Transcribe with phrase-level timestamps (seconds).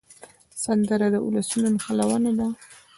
[0.63, 2.47] سندره د ولسونو نښلونه ده